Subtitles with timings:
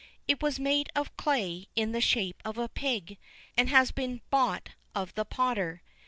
[0.27, 3.19] It was made of clay in the shape of a pig,
[3.55, 5.83] and had been bought of the potter.